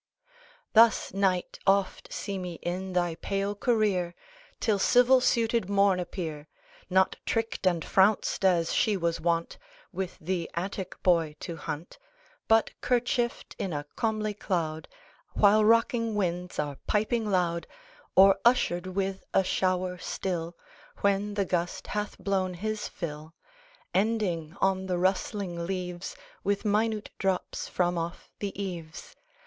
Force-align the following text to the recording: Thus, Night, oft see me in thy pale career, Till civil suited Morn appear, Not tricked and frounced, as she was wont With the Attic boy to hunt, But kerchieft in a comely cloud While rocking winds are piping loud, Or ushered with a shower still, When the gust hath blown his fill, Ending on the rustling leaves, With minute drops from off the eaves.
Thus, 0.73 1.13
Night, 1.13 1.59
oft 1.67 2.11
see 2.11 2.39
me 2.39 2.53
in 2.63 2.93
thy 2.93 3.13
pale 3.13 3.53
career, 3.53 4.15
Till 4.59 4.79
civil 4.79 5.21
suited 5.21 5.69
Morn 5.69 5.99
appear, 5.99 6.47
Not 6.89 7.17
tricked 7.23 7.67
and 7.67 7.85
frounced, 7.85 8.43
as 8.43 8.73
she 8.73 8.97
was 8.97 9.21
wont 9.21 9.59
With 9.93 10.17
the 10.19 10.49
Attic 10.55 10.95
boy 11.03 11.35
to 11.41 11.55
hunt, 11.55 11.99
But 12.47 12.71
kerchieft 12.81 13.55
in 13.59 13.73
a 13.73 13.85
comely 13.95 14.33
cloud 14.33 14.87
While 15.33 15.63
rocking 15.63 16.15
winds 16.15 16.57
are 16.57 16.77
piping 16.87 17.29
loud, 17.29 17.67
Or 18.15 18.39
ushered 18.43 18.87
with 18.87 19.23
a 19.35 19.43
shower 19.43 19.99
still, 19.99 20.57
When 21.01 21.35
the 21.35 21.45
gust 21.45 21.85
hath 21.85 22.17
blown 22.17 22.55
his 22.55 22.87
fill, 22.87 23.35
Ending 23.93 24.57
on 24.59 24.87
the 24.87 24.97
rustling 24.97 25.67
leaves, 25.67 26.15
With 26.43 26.65
minute 26.65 27.11
drops 27.19 27.67
from 27.67 27.99
off 27.99 28.31
the 28.39 28.59
eaves. 28.59 29.15